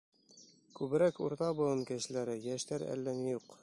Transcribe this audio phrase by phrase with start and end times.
[0.79, 3.59] Күберәк урта быуын кешеләре, йәштәр әллә ни юҡ.